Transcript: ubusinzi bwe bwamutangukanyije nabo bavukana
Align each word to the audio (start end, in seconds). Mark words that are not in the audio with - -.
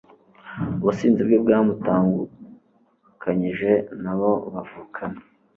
ubusinzi 0.81 1.21
bwe 1.27 1.37
bwamutangukanyije 1.43 3.71
nabo 4.03 4.31
bavukana 4.53 5.19